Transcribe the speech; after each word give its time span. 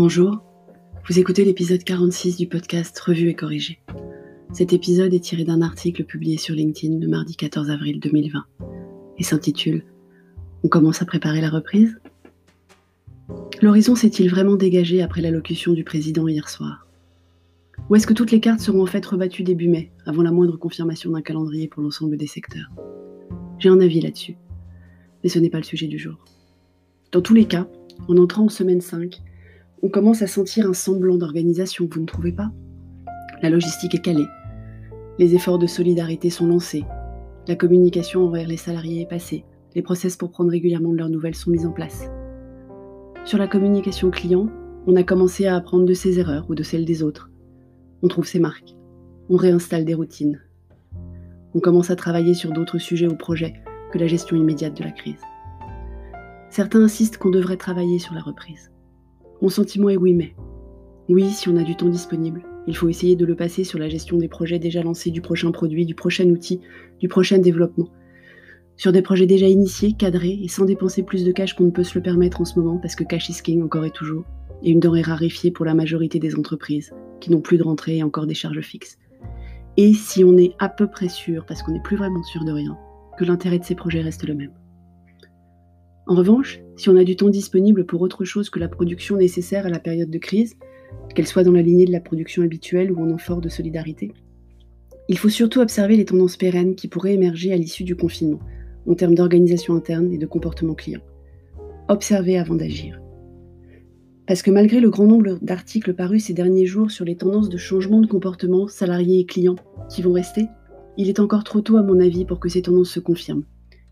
Bonjour, 0.00 0.44
vous 1.08 1.18
écoutez 1.18 1.44
l'épisode 1.44 1.82
46 1.82 2.36
du 2.36 2.46
podcast 2.46 2.96
Revue 3.00 3.30
et 3.30 3.34
corrigé. 3.34 3.80
Cet 4.52 4.72
épisode 4.72 5.12
est 5.12 5.18
tiré 5.18 5.42
d'un 5.42 5.60
article 5.60 6.04
publié 6.04 6.36
sur 6.36 6.54
LinkedIn 6.54 7.00
le 7.00 7.08
mardi 7.08 7.34
14 7.34 7.68
avril 7.68 7.98
2020 7.98 8.44
et 9.18 9.22
s'intitule 9.24 9.84
On 10.62 10.68
commence 10.68 11.02
à 11.02 11.04
préparer 11.04 11.40
la 11.40 11.50
reprise? 11.50 11.98
L'horizon 13.60 13.96
s'est-il 13.96 14.30
vraiment 14.30 14.54
dégagé 14.54 15.02
après 15.02 15.20
l'allocution 15.20 15.72
du 15.72 15.82
président 15.82 16.28
hier 16.28 16.48
soir? 16.48 16.86
Ou 17.90 17.96
est-ce 17.96 18.06
que 18.06 18.14
toutes 18.14 18.30
les 18.30 18.38
cartes 18.38 18.60
seront 18.60 18.82
en 18.84 18.86
fait 18.86 19.04
rebattues 19.04 19.42
début 19.42 19.66
mai, 19.66 19.90
avant 20.06 20.22
la 20.22 20.30
moindre 20.30 20.58
confirmation 20.58 21.10
d'un 21.10 21.22
calendrier 21.22 21.66
pour 21.66 21.82
l'ensemble 21.82 22.16
des 22.16 22.28
secteurs? 22.28 22.70
J'ai 23.58 23.68
un 23.68 23.80
avis 23.80 24.00
là-dessus, 24.00 24.36
mais 25.24 25.28
ce 25.28 25.40
n'est 25.40 25.50
pas 25.50 25.58
le 25.58 25.64
sujet 25.64 25.88
du 25.88 25.98
jour. 25.98 26.24
Dans 27.10 27.20
tous 27.20 27.34
les 27.34 27.46
cas, 27.46 27.66
en 28.06 28.16
entrant 28.16 28.44
en 28.44 28.48
semaine 28.48 28.80
5, 28.80 29.22
on 29.82 29.88
commence 29.88 30.22
à 30.22 30.26
sentir 30.26 30.68
un 30.68 30.72
semblant 30.72 31.16
d'organisation, 31.16 31.88
vous 31.90 32.00
ne 32.00 32.06
trouvez 32.06 32.32
pas? 32.32 32.50
La 33.42 33.50
logistique 33.50 33.94
est 33.94 34.02
calée, 34.02 34.26
les 35.18 35.34
efforts 35.34 35.58
de 35.58 35.66
solidarité 35.66 36.30
sont 36.30 36.46
lancés, 36.46 36.84
la 37.46 37.54
communication 37.54 38.26
envers 38.26 38.48
les 38.48 38.56
salariés 38.56 39.02
est 39.02 39.08
passée, 39.08 39.44
les 39.74 39.82
process 39.82 40.16
pour 40.16 40.30
prendre 40.30 40.50
régulièrement 40.50 40.92
de 40.92 40.98
leurs 40.98 41.08
nouvelles 41.08 41.34
sont 41.34 41.50
mis 41.50 41.66
en 41.66 41.72
place. 41.72 42.10
Sur 43.24 43.38
la 43.38 43.46
communication 43.46 44.10
client, 44.10 44.48
on 44.86 44.96
a 44.96 45.02
commencé 45.02 45.46
à 45.46 45.56
apprendre 45.56 45.84
de 45.84 45.94
ses 45.94 46.18
erreurs 46.18 46.46
ou 46.48 46.54
de 46.54 46.62
celles 46.62 46.84
des 46.84 47.02
autres. 47.02 47.30
On 48.02 48.08
trouve 48.08 48.26
ses 48.26 48.40
marques, 48.40 48.74
on 49.28 49.36
réinstalle 49.36 49.84
des 49.84 49.94
routines. 49.94 50.40
On 51.54 51.60
commence 51.60 51.90
à 51.90 51.96
travailler 51.96 52.34
sur 52.34 52.52
d'autres 52.52 52.78
sujets 52.78 53.08
ou 53.08 53.16
projets 53.16 53.54
que 53.92 53.98
la 53.98 54.06
gestion 54.06 54.36
immédiate 54.36 54.76
de 54.76 54.84
la 54.84 54.90
crise. 54.90 55.20
Certains 56.50 56.82
insistent 56.82 57.18
qu'on 57.18 57.30
devrait 57.30 57.56
travailler 57.56 57.98
sur 57.98 58.14
la 58.14 58.20
reprise. 58.20 58.70
Mon 59.40 59.48
sentiment 59.48 59.88
est 59.88 59.96
oui 59.96 60.14
mais. 60.14 60.34
Oui, 61.08 61.30
si 61.30 61.48
on 61.48 61.56
a 61.56 61.62
du 61.62 61.76
temps 61.76 61.88
disponible, 61.88 62.42
il 62.66 62.76
faut 62.76 62.88
essayer 62.88 63.16
de 63.16 63.24
le 63.24 63.34
passer 63.34 63.64
sur 63.64 63.78
la 63.78 63.88
gestion 63.88 64.18
des 64.18 64.28
projets 64.28 64.58
déjà 64.58 64.82
lancés, 64.82 65.10
du 65.10 65.22
prochain 65.22 65.52
produit, 65.52 65.86
du 65.86 65.94
prochain 65.94 66.28
outil, 66.28 66.60
du 67.00 67.08
prochain 67.08 67.38
développement. 67.38 67.88
Sur 68.76 68.92
des 68.92 69.00
projets 69.00 69.26
déjà 69.26 69.46
initiés, 69.46 69.92
cadrés 69.92 70.38
et 70.42 70.48
sans 70.48 70.64
dépenser 70.64 71.02
plus 71.02 71.24
de 71.24 71.32
cash 71.32 71.54
qu'on 71.54 71.64
ne 71.64 71.70
peut 71.70 71.84
se 71.84 71.96
le 71.96 72.02
permettre 72.02 72.40
en 72.40 72.44
ce 72.44 72.58
moment 72.58 72.78
parce 72.78 72.94
que 72.94 73.04
cash 73.04 73.28
is 73.30 73.40
king 73.42 73.62
encore 73.62 73.84
et 73.84 73.90
toujours, 73.90 74.24
et 74.62 74.70
une 74.70 74.80
denrée 74.80 75.02
raréfiée 75.02 75.50
pour 75.50 75.64
la 75.64 75.74
majorité 75.74 76.18
des 76.18 76.34
entreprises 76.34 76.92
qui 77.20 77.30
n'ont 77.30 77.40
plus 77.40 77.58
de 77.58 77.62
rentrée 77.62 77.98
et 77.98 78.02
encore 78.02 78.26
des 78.26 78.34
charges 78.34 78.60
fixes. 78.60 78.98
Et 79.76 79.94
si 79.94 80.24
on 80.24 80.36
est 80.36 80.54
à 80.58 80.68
peu 80.68 80.88
près 80.88 81.08
sûr, 81.08 81.46
parce 81.46 81.62
qu'on 81.62 81.72
n'est 81.72 81.82
plus 81.82 81.96
vraiment 81.96 82.22
sûr 82.24 82.44
de 82.44 82.52
rien, 82.52 82.76
que 83.16 83.24
l'intérêt 83.24 83.58
de 83.58 83.64
ces 83.64 83.76
projets 83.76 84.02
reste 84.02 84.26
le 84.26 84.34
même. 84.34 84.52
En 86.08 86.14
revanche, 86.14 86.60
si 86.76 86.88
on 86.88 86.96
a 86.96 87.04
du 87.04 87.16
temps 87.16 87.28
disponible 87.28 87.84
pour 87.84 88.00
autre 88.00 88.24
chose 88.24 88.48
que 88.48 88.58
la 88.58 88.68
production 88.68 89.18
nécessaire 89.18 89.66
à 89.66 89.68
la 89.68 89.78
période 89.78 90.08
de 90.08 90.16
crise, 90.16 90.56
qu'elle 91.14 91.26
soit 91.26 91.44
dans 91.44 91.52
la 91.52 91.60
lignée 91.60 91.84
de 91.84 91.92
la 91.92 92.00
production 92.00 92.42
habituelle 92.42 92.90
ou 92.90 93.02
en 93.02 93.14
effort 93.14 93.42
de 93.42 93.50
solidarité, 93.50 94.12
il 95.10 95.18
faut 95.18 95.28
surtout 95.28 95.60
observer 95.60 95.98
les 95.98 96.06
tendances 96.06 96.38
pérennes 96.38 96.76
qui 96.76 96.88
pourraient 96.88 97.12
émerger 97.12 97.52
à 97.52 97.56
l'issue 97.56 97.84
du 97.84 97.94
confinement, 97.94 98.40
en 98.86 98.94
termes 98.94 99.14
d'organisation 99.14 99.74
interne 99.74 100.10
et 100.10 100.16
de 100.16 100.24
comportement 100.24 100.74
client. 100.74 101.02
Observer 101.88 102.38
avant 102.38 102.54
d'agir. 102.54 102.98
Parce 104.26 104.40
que 104.40 104.50
malgré 104.50 104.80
le 104.80 104.88
grand 104.88 105.06
nombre 105.06 105.38
d'articles 105.42 105.92
parus 105.92 106.24
ces 106.24 106.34
derniers 106.34 106.66
jours 106.66 106.90
sur 106.90 107.04
les 107.04 107.16
tendances 107.16 107.50
de 107.50 107.58
changement 107.58 108.00
de 108.00 108.06
comportement 108.06 108.66
salariés 108.66 109.20
et 109.20 109.26
clients 109.26 109.56
qui 109.90 110.00
vont 110.00 110.12
rester, 110.12 110.46
il 110.96 111.10
est 111.10 111.20
encore 111.20 111.44
trop 111.44 111.60
tôt 111.60 111.76
à 111.76 111.82
mon 111.82 112.00
avis 112.00 112.24
pour 112.24 112.40
que 112.40 112.48
ces 112.48 112.62
tendances 112.62 112.90
se 112.90 113.00
confirment. 113.00 113.44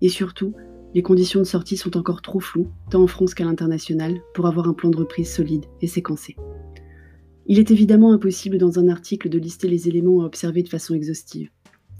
Et 0.00 0.08
surtout, 0.08 0.54
les 0.94 1.02
conditions 1.02 1.40
de 1.40 1.44
sortie 1.44 1.76
sont 1.76 1.96
encore 1.96 2.22
trop 2.22 2.40
floues, 2.40 2.68
tant 2.90 3.02
en 3.02 3.06
France 3.06 3.34
qu'à 3.34 3.44
l'international, 3.44 4.20
pour 4.34 4.46
avoir 4.46 4.68
un 4.68 4.72
plan 4.72 4.90
de 4.90 4.96
reprise 4.96 5.32
solide 5.32 5.66
et 5.80 5.86
séquencé. 5.86 6.36
Il 7.46 7.58
est 7.58 7.70
évidemment 7.70 8.12
impossible 8.12 8.58
dans 8.58 8.78
un 8.78 8.88
article 8.88 9.28
de 9.28 9.38
lister 9.38 9.68
les 9.68 9.88
éléments 9.88 10.22
à 10.22 10.26
observer 10.26 10.62
de 10.62 10.68
façon 10.68 10.94
exhaustive, 10.94 11.50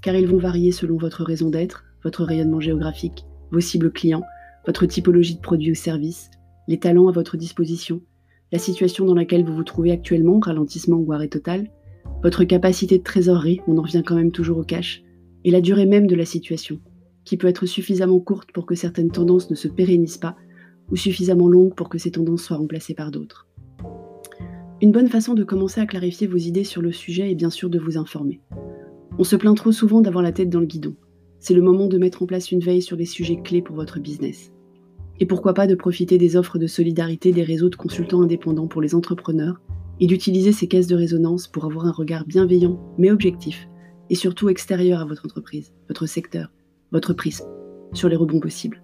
car 0.01 0.15
ils 0.15 0.27
vont 0.27 0.37
varier 0.37 0.71
selon 0.71 0.97
votre 0.97 1.23
raison 1.23 1.49
d'être, 1.49 1.85
votre 2.03 2.23
rayonnement 2.23 2.59
géographique, 2.59 3.25
vos 3.51 3.61
cibles 3.61 3.91
clients, 3.91 4.23
votre 4.65 4.85
typologie 4.85 5.35
de 5.35 5.41
produits 5.41 5.71
ou 5.71 5.75
services, 5.75 6.29
les 6.67 6.79
talents 6.79 7.07
à 7.07 7.11
votre 7.11 7.37
disposition, 7.37 8.01
la 8.51 8.59
situation 8.59 9.05
dans 9.05 9.15
laquelle 9.15 9.45
vous 9.45 9.55
vous 9.55 9.63
trouvez 9.63 9.91
actuellement, 9.91 10.39
ralentissement 10.39 10.97
ou 10.97 11.13
arrêt 11.13 11.29
total, 11.29 11.71
votre 12.23 12.43
capacité 12.43 12.97
de 12.97 13.03
trésorerie, 13.03 13.61
on 13.67 13.77
en 13.77 13.81
revient 13.81 14.03
quand 14.05 14.15
même 14.15 14.31
toujours 14.31 14.57
au 14.57 14.63
cash, 14.63 15.03
et 15.43 15.51
la 15.51 15.61
durée 15.61 15.85
même 15.85 16.07
de 16.07 16.15
la 16.15 16.25
situation, 16.25 16.79
qui 17.25 17.37
peut 17.37 17.47
être 17.47 17.65
suffisamment 17.65 18.19
courte 18.19 18.51
pour 18.51 18.65
que 18.65 18.75
certaines 18.75 19.11
tendances 19.11 19.49
ne 19.49 19.55
se 19.55 19.67
pérennisent 19.67 20.17
pas, 20.17 20.35
ou 20.91 20.95
suffisamment 20.95 21.47
longue 21.47 21.75
pour 21.75 21.89
que 21.89 21.97
ces 21.97 22.11
tendances 22.11 22.43
soient 22.43 22.57
remplacées 22.57 22.93
par 22.93 23.11
d'autres. 23.11 23.47
Une 24.81 24.91
bonne 24.91 25.09
façon 25.09 25.35
de 25.35 25.43
commencer 25.43 25.79
à 25.79 25.85
clarifier 25.85 26.27
vos 26.27 26.37
idées 26.37 26.63
sur 26.63 26.81
le 26.81 26.91
sujet 26.91 27.31
est 27.31 27.35
bien 27.35 27.51
sûr 27.51 27.69
de 27.69 27.79
vous 27.79 27.97
informer. 27.97 28.41
On 29.19 29.23
se 29.23 29.35
plaint 29.35 29.55
trop 29.55 29.71
souvent 29.71 30.01
d'avoir 30.01 30.23
la 30.23 30.31
tête 30.31 30.49
dans 30.49 30.59
le 30.59 30.65
guidon. 30.65 30.95
C'est 31.39 31.53
le 31.53 31.61
moment 31.61 31.87
de 31.87 31.97
mettre 31.97 32.23
en 32.23 32.25
place 32.25 32.51
une 32.51 32.61
veille 32.61 32.81
sur 32.81 32.97
les 32.97 33.05
sujets 33.05 33.41
clés 33.43 33.61
pour 33.61 33.75
votre 33.75 33.99
business. 33.99 34.51
Et 35.19 35.27
pourquoi 35.27 35.53
pas 35.53 35.67
de 35.67 35.75
profiter 35.75 36.17
des 36.17 36.35
offres 36.35 36.57
de 36.57 36.65
solidarité 36.65 37.31
des 37.31 37.43
réseaux 37.43 37.69
de 37.69 37.75
consultants 37.75 38.23
indépendants 38.23 38.67
pour 38.67 38.81
les 38.81 38.95
entrepreneurs 38.95 39.61
et 39.99 40.07
d'utiliser 40.07 40.51
ces 40.51 40.67
caisses 40.67 40.87
de 40.87 40.95
résonance 40.95 41.47
pour 41.47 41.65
avoir 41.65 41.85
un 41.85 41.91
regard 41.91 42.25
bienveillant 42.25 42.79
mais 42.97 43.11
objectif 43.11 43.67
et 44.09 44.15
surtout 44.15 44.49
extérieur 44.49 44.99
à 44.99 45.05
votre 45.05 45.25
entreprise, 45.25 45.73
votre 45.87 46.07
secteur, 46.07 46.51
votre 46.91 47.13
prisme 47.13 47.45
sur 47.93 48.09
les 48.09 48.15
rebonds 48.15 48.39
possibles. 48.39 48.81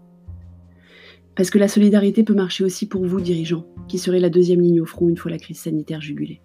Parce 1.36 1.50
que 1.50 1.60
la 1.60 1.68
solidarité 1.68 2.24
peut 2.24 2.34
marcher 2.34 2.64
aussi 2.64 2.88
pour 2.88 3.06
vous, 3.06 3.22
dirigeants, 3.22 3.66
qui 3.88 4.00
serez 4.00 4.20
la 4.20 4.30
deuxième 4.30 4.62
ligne 4.62 4.82
au 4.82 4.86
front 4.86 5.08
une 5.08 5.18
fois 5.18 5.30
la 5.30 5.38
crise 5.38 5.60
sanitaire 5.60 6.02
jugulée. 6.02 6.42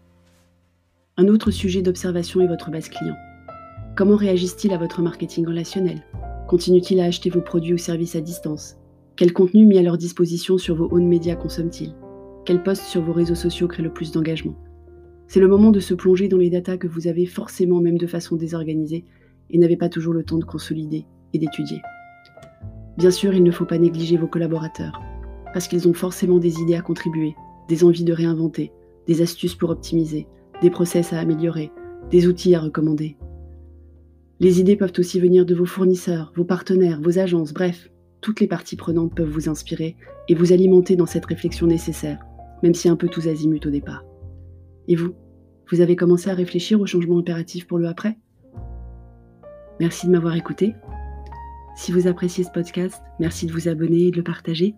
Un 1.17 1.29
autre 1.29 1.51
sujet 1.51 1.83
d'observation 1.83 2.41
est 2.41 2.47
votre 2.47 2.71
base 2.71 2.89
client. 2.89 3.17
Comment 3.97 4.17
réagissent-ils 4.17 4.73
à 4.73 4.79
votre 4.79 5.03
marketing 5.03 5.47
relationnel? 5.47 6.03
Continuent-ils 6.49 7.01
à 7.01 7.05
acheter 7.05 7.31
vos 7.31 7.41
produits 7.41 7.75
ou 7.75 7.79
services 7.79 8.17
à 8.17 8.21
distance? 8.21 8.77
Quel 9.17 9.33
contenu 9.33 9.67
mis 9.67 9.79
à 9.79 9.83
leur 9.83 9.99
disposition 9.99 10.59
sur 10.59 10.75
vos 10.75 10.89
own 10.91 11.07
médias 11.07 11.37
consomment-ils 11.37 11.95
Quels 12.45 12.63
posts 12.63 12.85
sur 12.85 13.03
vos 13.03 13.13
réseaux 13.13 13.35
sociaux 13.35 13.69
créent 13.69 13.83
le 13.83 13.93
plus 13.93 14.13
d'engagement? 14.13 14.57
C'est 15.27 15.41
le 15.41 15.49
moment 15.49 15.71
de 15.71 15.81
se 15.81 15.95
plonger 15.95 16.29
dans 16.29 16.39
les 16.39 16.51
datas 16.51 16.77
que 16.77 16.89
vous 16.89 17.07
avez 17.07 17.25
forcément 17.25 17.81
même 17.81 17.99
de 17.99 18.07
façon 18.07 18.37
désorganisée 18.37 19.05
et 19.51 19.59
n'avez 19.59 19.77
pas 19.77 19.89
toujours 19.89 20.13
le 20.13 20.25
temps 20.25 20.39
de 20.39 20.45
consolider 20.45 21.07
et 21.33 21.39
d'étudier. 21.39 21.83
Bien 22.97 23.11
sûr, 23.11 23.33
il 23.35 23.43
ne 23.43 23.51
faut 23.51 23.65
pas 23.65 23.79
négliger 23.79 24.17
vos 24.17 24.27
collaborateurs, 24.27 25.01
parce 25.53 25.69
qu'ils 25.69 25.89
ont 25.89 25.95
forcément 25.95 26.39
des 26.39 26.61
idées 26.61 26.75
à 26.75 26.83
contribuer, 26.83 27.35
des 27.69 27.85
envies 27.85 28.05
de 28.05 28.13
réinventer, 28.13 28.73
des 29.07 29.23
astuces 29.23 29.55
pour 29.55 29.71
optimiser, 29.71 30.27
des 30.61 30.71
process 30.71 31.13
à 31.13 31.19
améliorer, 31.19 31.73
des 32.11 32.27
outils 32.27 32.55
à 32.55 32.61
recommander. 32.61 33.17
Les 34.41 34.61
idées 34.61 34.77
peuvent 34.77 34.93
aussi 34.99 35.21
venir 35.21 35.47
de 35.47 35.55
vos 35.55 35.65
fournisseurs, 35.65 36.33
vos 36.37 36.45
partenaires, 36.45 37.01
vos 37.01 37.19
agences, 37.19 37.53
bref, 37.53 37.91
toutes 38.21 38.41
les 38.41 38.47
parties 38.47 38.77
prenantes 38.77 39.15
peuvent 39.15 39.29
vous 39.29 39.49
inspirer 39.49 39.97
et 40.29 40.35
vous 40.35 40.53
alimenter 40.53 40.97
dans 40.97 41.07
cette 41.07 41.27
réflexion 41.27 41.67
nécessaire, 41.67 42.25
même 42.63 42.75
si 42.75 42.89
un 42.89 42.97
peu 42.97 43.09
tous 43.09 43.29
azimuts 43.29 43.67
au 43.67 43.71
départ. 43.71 44.05
Et 44.89 44.97
vous 44.97 45.15
Vous 45.71 45.81
avez 45.81 45.97
commencé 45.97 46.31
à 46.31 46.35
réfléchir 46.35 46.81
aux 46.81 46.87
changements 46.87 47.19
impératifs 47.19 47.67
pour 47.67 47.79
le 47.79 47.89
après? 47.89 48.19
Merci 49.81 50.07
de 50.07 50.13
m'avoir 50.13 50.37
écouté 50.37 50.75
si 51.75 51.93
vous 51.93 52.07
appréciez 52.07 52.45
ce 52.45 52.51
podcast, 52.51 53.03
merci 53.19 53.47
de 53.47 53.53
vous 53.53 53.69
abonner 53.69 54.07
et 54.07 54.11
de 54.11 54.17
le 54.17 54.23
partager. 54.23 54.75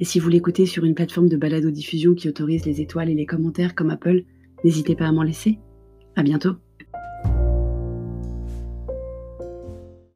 Et 0.00 0.04
si 0.04 0.18
vous 0.18 0.28
l'écoutez 0.28 0.66
sur 0.66 0.84
une 0.84 0.94
plateforme 0.94 1.28
de 1.28 1.36
balado-diffusion 1.36 2.14
qui 2.14 2.28
autorise 2.28 2.66
les 2.66 2.80
étoiles 2.80 3.10
et 3.10 3.14
les 3.14 3.26
commentaires 3.26 3.74
comme 3.74 3.90
Apple, 3.90 4.24
n'hésitez 4.64 4.94
pas 4.94 5.06
à 5.06 5.12
m'en 5.12 5.22
laisser. 5.22 5.58
À 6.16 6.22
bientôt. 6.22 6.65